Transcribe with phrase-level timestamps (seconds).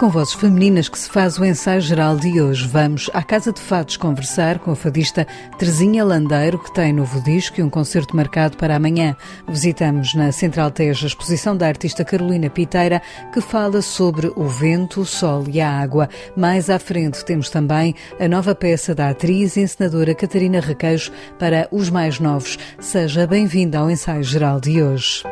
[0.00, 2.66] com vozes femininas que se faz o ensaio geral de hoje.
[2.66, 5.26] Vamos à Casa de Fados conversar com a fadista
[5.58, 9.14] Terezinha Landeiro, que tem novo disco e um concerto marcado para amanhã.
[9.46, 15.02] Visitamos na Central Teja a exposição da artista Carolina Piteira, que fala sobre o vento,
[15.02, 16.08] o sol e a água.
[16.34, 21.68] Mais à frente temos também a nova peça da atriz e encenadora Catarina Requeijo para
[21.70, 22.58] os mais novos.
[22.78, 25.24] Seja bem-vinda ao ensaio geral de hoje.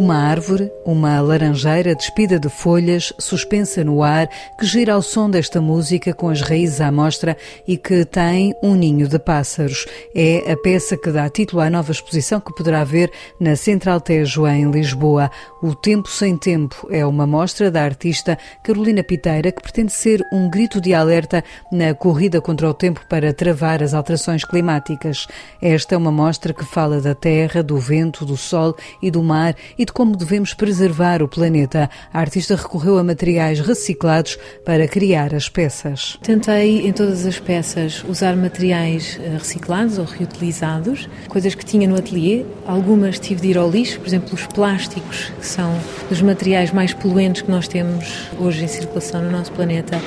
[0.00, 5.60] Uma árvore, uma laranjeira despida de folhas, suspensa no ar, que gira ao som desta
[5.60, 7.36] música com as raízes à mostra
[7.68, 9.84] e que tem um ninho de pássaros.
[10.16, 14.46] É a peça que dá título à nova exposição que poderá ver na Central Tejo,
[14.46, 15.30] em Lisboa.
[15.62, 20.48] O Tempo Sem Tempo é uma mostra da artista Carolina Piteira que pretende ser um
[20.48, 25.26] grito de alerta na corrida contra o tempo para travar as alterações climáticas.
[25.60, 29.54] Esta é uma mostra que fala da terra, do vento, do sol e do mar
[29.78, 31.90] e de como devemos preservar o planeta.
[32.12, 36.16] A artista recorreu a materiais reciclados para criar as peças.
[36.22, 41.96] Tentei em todas as peças usar materiais eh, reciclados ou reutilizados, coisas que tinha no
[41.96, 42.44] ateliê.
[42.66, 45.76] Algumas tive de ir ao lixo, por exemplo, os plásticos, que são
[46.08, 50.00] dos materiais mais poluentes que nós temos hoje em circulação no nosso planeta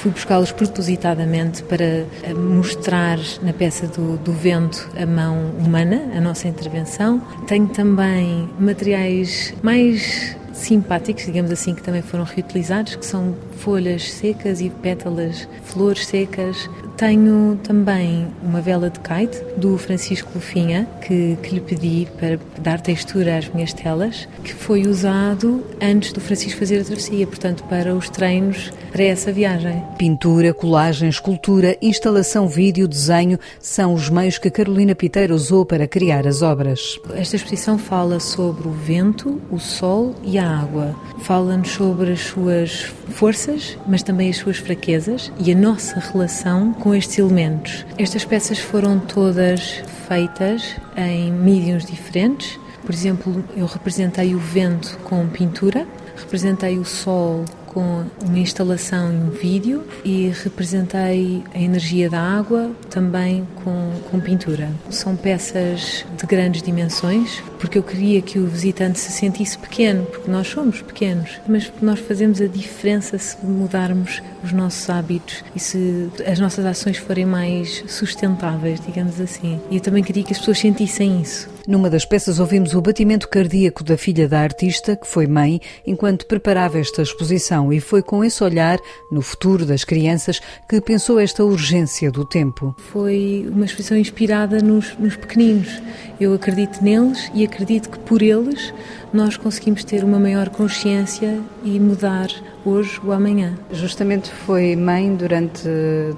[0.00, 6.20] fui buscá-los propositadamente para eh, mostrar na peça do, do, vento a mão humana, a
[6.20, 7.20] nossa intervenção.
[7.46, 14.62] Tenho também materiais mais simpáticos, digamos assim, que também foram reutilizados, que são folhas secas
[14.62, 16.68] e pétalas, flores secas.
[17.00, 22.78] Tenho também uma vela de kite do Francisco Lufinha, que, que lhe pedi para dar
[22.78, 27.94] textura às minhas telas, que foi usado antes do Francisco fazer a travessia, portanto, para
[27.94, 29.82] os treinos para essa viagem.
[29.96, 36.26] Pintura, colagem, escultura, instalação, vídeo, desenho são os meios que Carolina Piteira usou para criar
[36.26, 37.00] as obras.
[37.14, 40.94] Esta exposição fala sobre o vento, o sol e a água.
[41.20, 46.89] Fala-nos sobre as suas forças, mas também as suas fraquezas e a nossa relação com
[46.94, 47.84] estes elementos.
[47.98, 52.58] Estas peças foram todas feitas em mediums diferentes.
[52.84, 55.86] Por exemplo, eu representei o vento com pintura,
[56.16, 62.70] representei o sol com uma instalação e um vídeo e representei a energia da água
[62.90, 64.70] também com, com pintura.
[64.90, 70.30] São peças de grandes dimensões porque eu queria que o visitante se sentisse pequeno, porque
[70.30, 76.10] nós somos pequenos, mas nós fazemos a diferença se mudarmos os nossos hábitos e se
[76.26, 79.60] as nossas ações forem mais sustentáveis, digamos assim.
[79.70, 81.48] E eu também queria que as pessoas sentissem isso.
[81.66, 86.26] Numa das peças ouvimos o batimento cardíaco da filha da artista, que foi mãe, enquanto
[86.26, 88.78] preparava esta exposição, e foi com esse olhar
[89.10, 92.74] no futuro das crianças que pensou esta urgência do tempo.
[92.78, 95.80] Foi uma exposição inspirada nos, nos pequeninos.
[96.18, 98.72] Eu acredito neles e acredito que por eles
[99.12, 102.28] nós conseguimos ter uma maior consciência e mudar
[102.64, 103.58] hoje ou amanhã.
[103.72, 105.68] Justamente foi mãe durante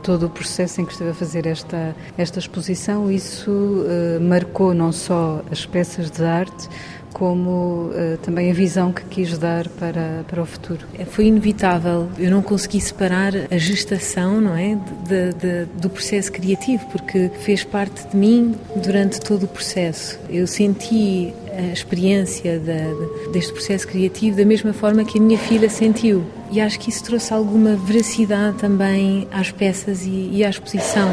[0.03, 4.93] todo o processo em que esteve a fazer esta, esta exposição, isso uh, marcou não
[4.93, 6.69] só as peças de arte,
[7.13, 10.87] como uh, também a visão que quis dar para, para o futuro.
[10.99, 14.77] É, foi inevitável, eu não consegui separar a gestação não é,
[15.07, 20.19] de, de, do processo criativo, porque fez parte de mim durante todo o processo.
[20.29, 25.69] Eu senti a experiência de, deste processo criativo da mesma forma que a minha filha
[25.69, 26.25] sentiu.
[26.51, 31.09] E acho que isso trouxe alguma veracidade também às peças e, e à exposição,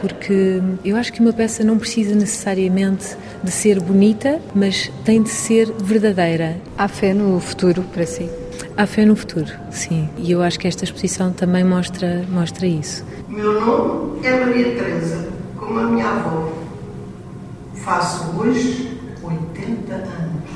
[0.00, 5.30] porque eu acho que uma peça não precisa necessariamente de ser bonita, mas tem de
[5.30, 6.56] ser verdadeira.
[6.76, 8.28] Há fé no futuro para si?
[8.76, 10.08] Há fé no futuro, sim.
[10.18, 13.04] E eu acho que esta exposição também mostra, mostra isso.
[13.28, 16.52] Meu nome é Maria Teresa, como a minha avó.
[17.74, 18.87] Faço hoje
[19.68, 20.48] 80 anos.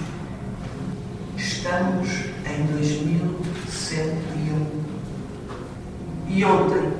[1.36, 2.08] Estamos
[2.46, 4.66] em 2101.
[6.28, 6.94] E ontem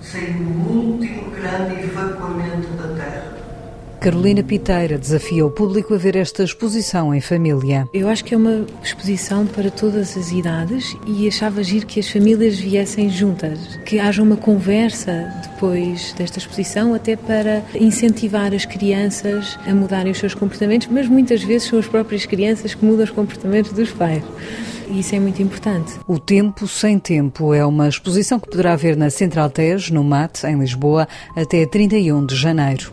[0.00, 3.33] saiu o último grande evacuamento da Terra.
[4.04, 7.88] Carolina Piteira desafia o público a ver esta exposição em família.
[7.90, 12.10] Eu acho que é uma exposição para todas as idades e achava giro que as
[12.10, 19.58] famílias viessem juntas, que haja uma conversa depois desta exposição, até para incentivar as crianças
[19.66, 23.10] a mudarem os seus comportamentos, mas muitas vezes são as próprias crianças que mudam os
[23.10, 24.22] comportamentos dos pais.
[24.90, 25.94] E isso é muito importante.
[26.06, 30.44] O Tempo Sem Tempo é uma exposição que poderá ver na Central Tejo, no MAT,
[30.44, 32.92] em Lisboa, até 31 de janeiro.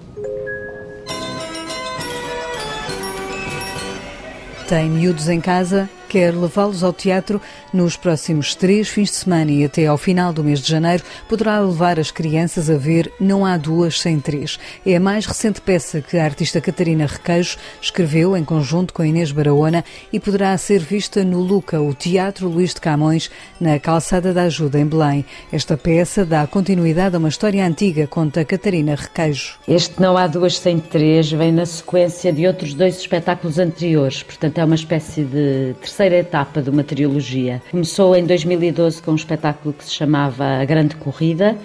[4.71, 5.89] Tem miúdos em casa?
[6.11, 7.41] Quer levá-los ao teatro
[7.73, 11.57] nos próximos três fins de semana e até ao final do mês de janeiro poderá
[11.61, 14.59] levar as crianças a ver Não Há Duas Sem Três.
[14.85, 19.31] É a mais recente peça que a artista Catarina Requeijo escreveu em conjunto com Inês
[19.31, 24.43] Barahona e poderá ser vista no Luca, o Teatro Luís de Camões, na Calçada da
[24.43, 25.25] Ajuda, em Belém.
[25.49, 29.57] Esta peça dá continuidade a uma história antiga, conta Catarina Requeijo.
[29.65, 34.57] Este Não Há Duas Sem Três vem na sequência de outros dois espetáculos anteriores, portanto
[34.57, 37.61] é uma espécie de terceira etapa de uma trilogia.
[37.71, 41.57] Começou em 2012 com um espetáculo que se chamava A Grande Corrida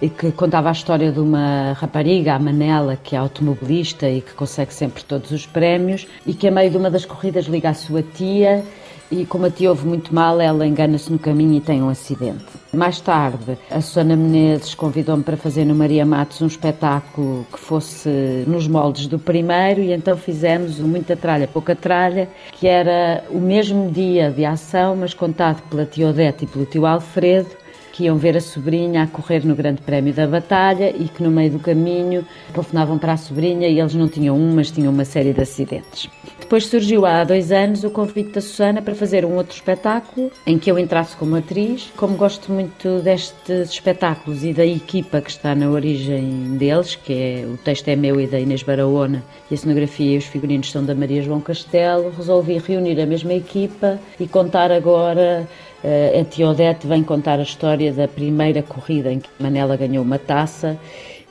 [0.00, 4.32] e que contava a história de uma rapariga, a Manela, que é automobilista e que
[4.34, 7.74] consegue sempre todos os prémios e que a meio de uma das corridas liga à
[7.74, 8.64] sua tia
[9.10, 12.44] e como a tia ouve muito mal, ela engana-se no caminho e tem um acidente.
[12.72, 18.08] Mais tarde, a Susana Menezes convidou-me para fazer no Maria Matos um espetáculo que fosse
[18.46, 23.38] nos moldes do primeiro e então fizemos o Muita Tralha, Pouca Tralha, que era o
[23.38, 27.63] mesmo dia de ação, mas contado pela tia Odete e pelo tio Alfredo,
[27.94, 31.30] que iam ver a sobrinha a correr no Grande Prémio da Batalha e que no
[31.30, 35.04] meio do caminho telefonavam para a sobrinha e eles não tinham um, mas tinham uma
[35.04, 36.10] série de acidentes.
[36.40, 40.58] Depois surgiu há dois anos o convite da Susana para fazer um outro espetáculo em
[40.58, 41.92] que eu entrasse como atriz.
[41.96, 47.46] Como gosto muito destes espetáculos e da equipa que está na origem deles, que é
[47.46, 50.84] o texto é meu e da Inês Barahona, e a cenografia e os figurinos são
[50.84, 55.48] da Maria João Castelo, resolvi reunir a mesma equipa e contar agora
[55.84, 60.02] eh, a tia Odete vem contar a história da primeira corrida em que Manela ganhou
[60.02, 60.78] uma taça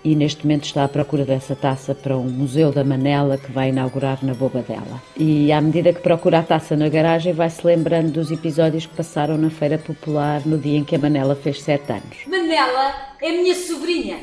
[0.04, 3.70] e neste momento está à procura dessa taça para um museu da Manela que vai
[3.70, 5.02] inaugurar na Bobadela.
[5.18, 9.38] E à medida que procura a taça na garagem, vai-se lembrando dos episódios que passaram
[9.38, 12.18] na Feira Popular no dia em que a Manela fez sete anos.
[12.28, 14.18] Manela é minha sobrinha.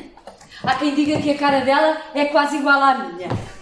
[0.63, 3.60] Há quem diga que a cara dela é quase igual à minha.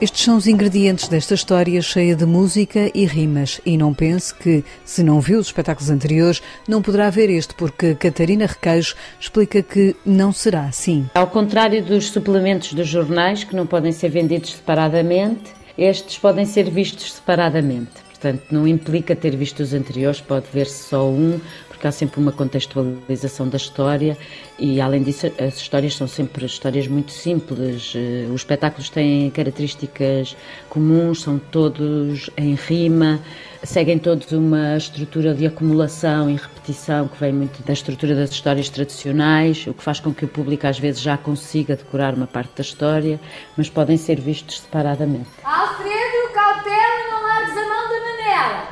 [0.00, 3.60] Estes são os ingredientes desta história cheia de música e rimas.
[3.64, 7.94] E não pense que, se não viu os espetáculos anteriores, não poderá ver este, porque
[7.94, 11.08] Catarina Requeijo explica que não será assim.
[11.14, 16.68] Ao contrário dos suplementos dos jornais, que não podem ser vendidos separadamente, estes podem ser
[16.70, 17.92] vistos separadamente.
[18.10, 21.40] Portanto, não implica ter visto os anteriores, pode ver-se só um,
[21.84, 24.16] porque há sempre uma contextualização da história
[24.58, 27.92] e, além disso, as histórias são sempre histórias muito simples.
[27.94, 30.34] Eh, os espetáculos têm características
[30.70, 33.20] comuns, são todos em rima,
[33.62, 38.70] seguem todos uma estrutura de acumulação e repetição que vem muito da estrutura das histórias
[38.70, 42.52] tradicionais, o que faz com que o público às vezes já consiga decorar uma parte
[42.56, 43.20] da história,
[43.58, 45.28] mas podem ser vistos separadamente.
[45.44, 48.68] Alfredo, cautela, não largues a mão da Manela.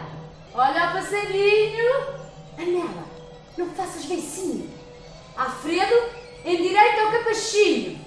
[0.55, 2.21] Olha o passarinho.
[2.62, 3.05] Anela,
[3.59, 4.67] não faças beicinho.
[5.37, 5.94] Alfredo,
[6.44, 7.99] endireita o capachinho.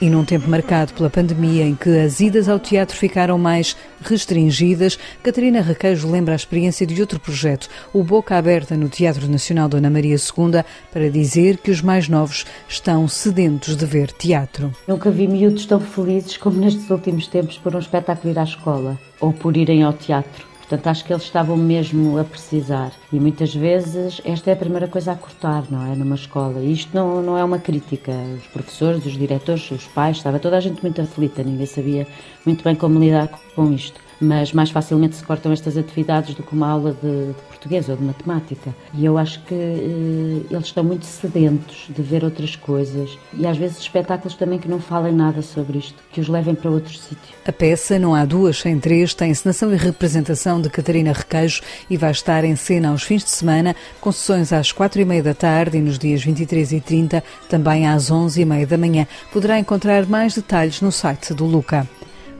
[0.00, 4.98] E num tempo marcado pela pandemia, em que as idas ao teatro ficaram mais restringidas,
[5.22, 9.88] Catarina Requeijo lembra a experiência de outro projeto, o Boca Aberta no Teatro Nacional Dona
[9.88, 10.62] Maria II,
[10.92, 14.70] para dizer que os mais novos estão sedentos de ver teatro.
[14.86, 19.00] Nunca vi miúdos tão felizes como nestes últimos tempos por um espetáculo ir à escola
[19.20, 20.53] ou por irem ao teatro.
[20.66, 22.90] Portanto, acho que eles estavam mesmo a precisar.
[23.12, 25.94] E muitas vezes esta é a primeira coisa a cortar, não é?
[25.94, 26.60] Numa escola.
[26.60, 28.12] E isto não, não é uma crítica.
[28.38, 32.06] Os professores, os diretores, os pais, estava toda a gente muito aflita, ninguém sabia
[32.46, 36.52] muito bem como lidar com isto mas mais facilmente se cortam estas atividades do que
[36.52, 38.74] uma aula de, de português ou de matemática.
[38.94, 43.56] E eu acho que eh, eles estão muito sedentos de ver outras coisas e às
[43.56, 47.34] vezes espetáculos também que não falem nada sobre isto, que os levem para outro sítio.
[47.46, 51.96] A peça Não Há Duas Sem Três tem encenação e representação de Catarina Requeijo e
[51.96, 55.34] vai estar em cena aos fins de semana, com sessões às quatro e meia da
[55.34, 59.06] tarde e nos dias 23 e 30, também às onze e meia da manhã.
[59.32, 61.88] Poderá encontrar mais detalhes no site do Luca.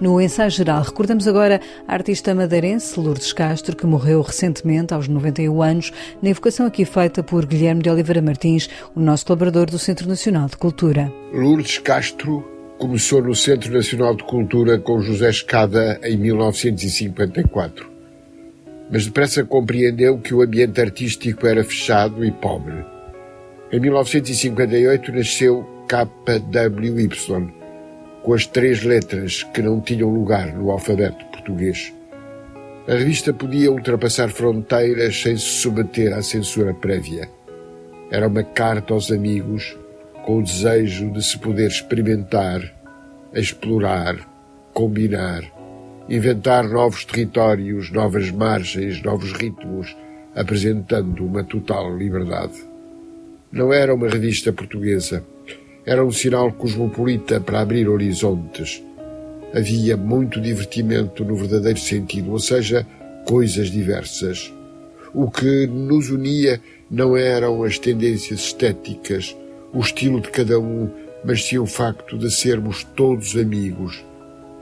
[0.01, 5.63] No ensaio geral, recordamos agora a artista madeirense Lourdes Castro, que morreu recentemente, aos 91
[5.63, 10.09] anos, na evocação aqui feita por Guilherme de Oliveira Martins, o nosso colaborador do Centro
[10.09, 11.13] Nacional de Cultura.
[11.33, 12.45] Lourdes Castro
[12.79, 17.89] começou no Centro Nacional de Cultura com José Escada em 1954.
[18.91, 22.85] Mas depressa compreendeu que o ambiente artístico era fechado e pobre.
[23.73, 27.09] Em 1958 nasceu KWY,
[28.25, 31.93] com as três letras que não tinham lugar no alfabeto português.
[32.89, 37.29] A revista podia ultrapassar fronteiras sem se submeter à censura prévia.
[38.11, 39.77] Era uma carta aos amigos
[40.25, 42.63] com o desejo de se poder experimentar,
[43.35, 44.17] explorar,
[44.73, 45.45] combinar,
[46.09, 49.95] inventar novos territórios, novas margens, novos ritmos,
[50.35, 52.55] apresentando uma total liberdade.
[53.53, 55.23] Não era uma revista portuguesa
[55.87, 58.83] era um sinal cosmopolita para abrir horizontes.
[59.55, 62.87] Havia muito divertimento no verdadeiro sentido, ou seja,
[63.27, 64.53] coisas diversas.
[65.13, 66.61] O que nos unia
[66.91, 69.37] não eram as tendências estéticas,
[69.73, 70.91] o estilo de cada um,
[71.25, 74.05] mas sim o facto de sermos todos amigos.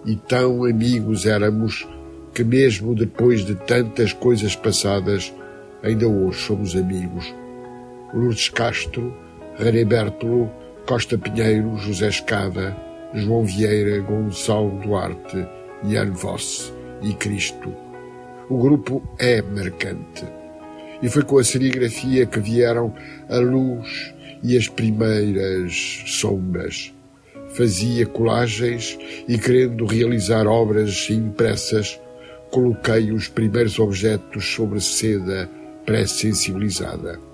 [0.05, 1.87] E tão amigos éramos
[2.35, 5.33] que, mesmo depois de tantas coisas passadas,
[5.83, 7.33] ainda hoje somos amigos.
[8.13, 9.15] Lourdes Castro,
[9.57, 10.51] René Bertolo,
[10.87, 12.77] Costa Pinheiro, José Escada,
[13.15, 15.47] João Vieira, Gonçalo Duarte,
[15.85, 16.73] Jan Voss
[17.03, 17.75] e Cristo.
[18.49, 20.27] O grupo é marcante.
[21.01, 22.95] E foi com a serigrafia que vieram
[23.29, 26.93] a luz e as primeiras sombras.
[27.55, 28.99] Fazia colagens
[29.29, 32.01] e, querendo realizar obras impressas,
[32.51, 35.49] coloquei os primeiros objetos sobre seda
[35.85, 37.32] pré-sensibilizada.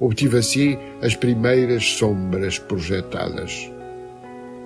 [0.00, 3.70] Obtive assim as primeiras sombras projetadas.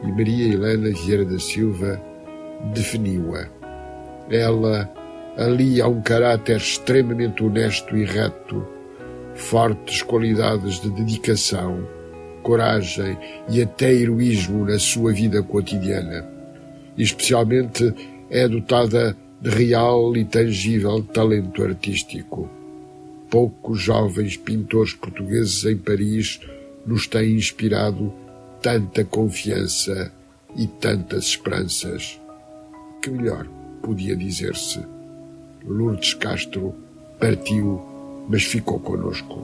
[0.02, 2.00] E Maria Helena Vieira da Silva
[2.72, 3.48] definiu-a.
[4.30, 4.90] Ela
[5.36, 8.66] ali há um caráter extremamente honesto e reto,
[9.34, 11.86] fortes qualidades de dedicação,
[12.42, 13.16] coragem
[13.48, 16.26] e até heroísmo na sua vida cotidiana.
[16.96, 17.94] Especialmente
[18.30, 22.57] é dotada de real e tangível talento artístico.
[23.30, 26.40] Poucos jovens pintores portugueses em Paris
[26.86, 28.12] nos têm inspirado
[28.62, 30.12] tanta confiança
[30.56, 32.18] e tantas esperanças.
[33.02, 33.46] Que melhor
[33.82, 34.80] podia dizer-se?
[35.64, 36.74] Lourdes Castro
[37.20, 37.82] partiu,
[38.28, 39.38] mas ficou conosco.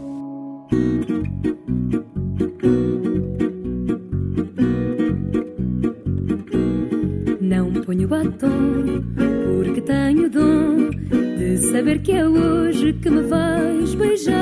[7.41, 9.03] Não ponho batom,
[9.59, 10.91] porque tenho dom
[11.39, 13.54] de saber que é hoje que me vais
[13.95, 14.34] wish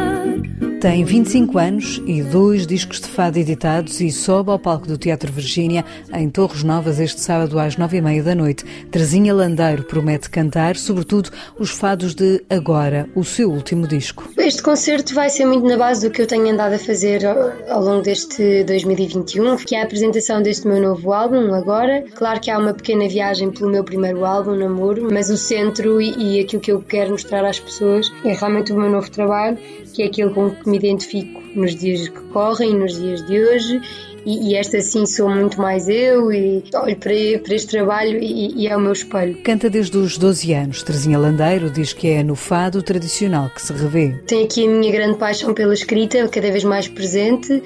[0.82, 5.32] tem 25 anos e dois discos de fado editados e sobe ao palco do Teatro
[5.32, 8.64] Virgínia em Torres Novas este sábado às nove e meia da noite.
[8.90, 14.28] Terezinha Landeiro promete cantar, sobretudo, os fados de Agora, o seu último disco.
[14.36, 17.80] Este concerto vai ser muito na base do que eu tenho andado a fazer ao
[17.80, 22.04] longo deste 2021, que é a apresentação deste meu novo álbum, Agora.
[22.12, 26.38] Claro que há uma pequena viagem pelo meu primeiro álbum, Namoro, mas o centro e,
[26.38, 29.56] e aquilo que eu quero mostrar às pessoas é realmente o meu novo trabalho,
[29.94, 33.80] que é aquilo com que me identifico nos dias que correm, nos dias de hoje.
[34.24, 37.12] E, e esta sim sou muito mais eu e olho para,
[37.42, 39.36] para este trabalho e, e, é o meu espelho.
[39.42, 40.82] Canta desde os 12 anos.
[40.82, 44.14] Terezinha Landeiro diz que é no fado tradicional que se revê.
[44.26, 47.62] Tenho aqui a minha grande paixão pela escrita, cada vez mais presente.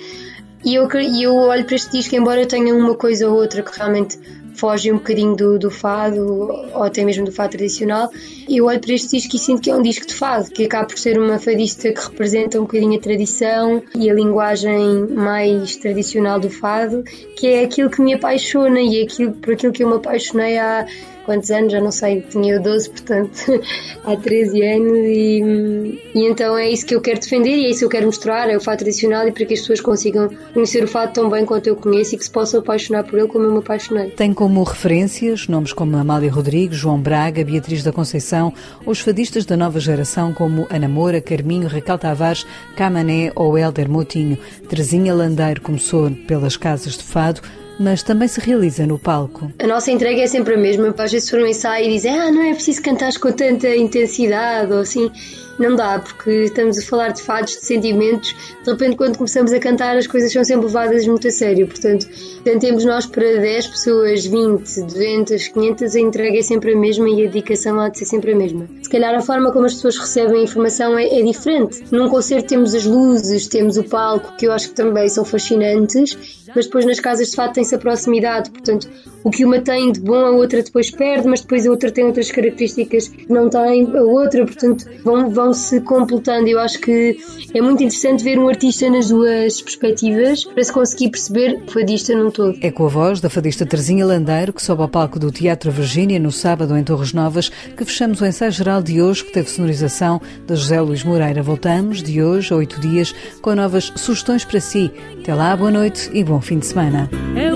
[0.64, 3.76] E eu, eu olho para este disco, embora eu tenha uma coisa ou outra que
[3.76, 4.18] realmente
[4.56, 8.10] foge um bocadinho do, do fado ou até mesmo do fado tradicional.
[8.48, 10.64] E eu olho para este disco e sinto que é um disco de fado, que
[10.64, 15.76] acaba por ser uma fadista que representa um bocadinho a tradição e a linguagem mais
[15.76, 17.02] tradicional do fado,
[17.36, 20.58] que é aquilo que me apaixona e é aquilo, por aquilo que eu me apaixonei
[20.58, 20.86] há
[21.26, 23.60] quantos anos, já não sei, tinha 12, portanto,
[24.04, 27.80] há 13 anos, e, e, então é isso que eu quero defender e é isso
[27.80, 30.84] que eu quero mostrar, é o fato tradicional e para que as pessoas consigam conhecer
[30.84, 33.44] o fato tão bem quanto eu conheço e que se possam apaixonar por ele como
[33.44, 34.10] eu me apaixonei.
[34.10, 38.52] Tem como referências nomes como Amália Rodrigues, João Braga, Beatriz da Conceição,
[38.86, 44.38] os fadistas da nova geração como Ana Moura, Carminho, Raquel Tavares, Camané ou Helder Moutinho.
[44.68, 47.40] Terezinha Landeiro começou pelas casas de fado,
[47.78, 49.50] mas também se realiza no palco.
[49.58, 50.94] A nossa entrega é sempre a mesma.
[50.96, 54.72] Às vezes, for um ensaio e dizem, ah, não é preciso cantar com tanta intensidade
[54.72, 55.10] ou assim
[55.58, 59.58] não dá, porque estamos a falar de fados, de sentimentos, de repente quando começamos a
[59.58, 62.06] cantar as coisas são sempre levadas muito a sério, portanto
[62.44, 67.24] tentemos nós para 10 pessoas, 20, 200, 500, a entrega é sempre a mesma e
[67.24, 68.68] a dedicação há de ser sempre a mesma.
[68.82, 71.84] Se calhar a forma como as pessoas recebem a informação é, é diferente.
[71.90, 76.16] Num concerto temos as luzes, temos o palco, que eu acho que também são fascinantes,
[76.54, 78.88] mas depois nas casas de fato tem-se a proximidade, portanto
[79.24, 82.04] o que uma tem de bom a outra depois perde, mas depois a outra tem
[82.04, 86.48] outras características que não tem a outra, portanto vão, vão se completando.
[86.48, 87.16] Eu acho que
[87.54, 92.14] é muito interessante ver um artista nas duas perspectivas para se conseguir perceber o fadista
[92.14, 92.56] num todo.
[92.60, 96.18] É com a voz da fadista Terezinha Landeiro, que sobe ao palco do Teatro Virgínia
[96.18, 100.20] no sábado em Torres Novas, que fechamos o ensaio geral de hoje, que teve sonorização
[100.46, 101.42] de José Luís Moreira.
[101.42, 104.90] Voltamos de hoje a oito dias com novas sugestões para si.
[105.20, 107.08] Até lá, boa noite e bom fim de semana.
[107.36, 107.52] É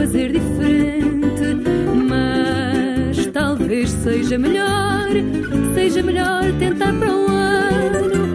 [0.00, 1.44] fazer diferente,
[2.08, 5.10] mas talvez seja melhor,
[5.74, 8.32] seja melhor tentar para o ano,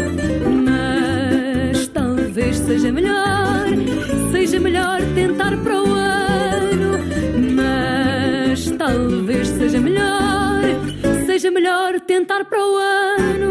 [0.63, 3.65] mas talvez seja melhor,
[4.31, 6.99] seja melhor tentar para o ano,
[7.55, 10.61] mas talvez seja melhor,
[11.25, 13.44] seja melhor tentar para o ano.